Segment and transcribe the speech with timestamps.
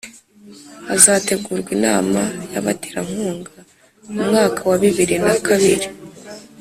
[0.87, 3.57] hazategurwa inama y'abaterankunga
[4.13, 5.87] mu mwaka wa bibiri na kabiri